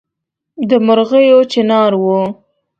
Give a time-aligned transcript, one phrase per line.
[0.69, 2.21] د مرغیو چڼهار وو